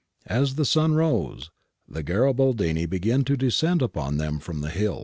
As 0.25 0.55
the 0.55 0.65
sun 0.65 0.95
rose 0.95 1.51
the 1.87 2.01
Garibaldini 2.03 2.87
began 2.87 3.23
to 3.25 3.37
descend 3.37 3.83
upon 3.83 4.17
them 4.17 4.39
from 4.39 4.61
the 4.61 4.71
hills. 4.71 4.99